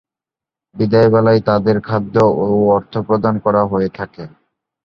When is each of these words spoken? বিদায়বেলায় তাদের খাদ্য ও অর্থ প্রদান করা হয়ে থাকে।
বিদায়বেলায় 0.75 1.41
তাদের 1.41 1.77
খাদ্য 1.79 2.15
ও 2.43 2.47
অর্থ 2.75 2.93
প্রদান 3.07 3.35
করা 3.45 3.61
হয়ে 3.71 3.89
থাকে। 3.97 4.23